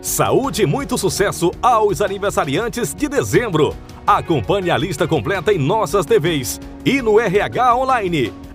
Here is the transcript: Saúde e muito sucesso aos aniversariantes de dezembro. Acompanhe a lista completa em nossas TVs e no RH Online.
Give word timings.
Saúde 0.00 0.62
e 0.62 0.66
muito 0.66 0.96
sucesso 0.96 1.50
aos 1.60 2.00
aniversariantes 2.00 2.94
de 2.94 3.08
dezembro. 3.08 3.74
Acompanhe 4.06 4.70
a 4.70 4.78
lista 4.78 5.08
completa 5.08 5.52
em 5.52 5.58
nossas 5.58 6.06
TVs 6.06 6.60
e 6.84 7.02
no 7.02 7.18
RH 7.18 7.76
Online. 7.76 8.47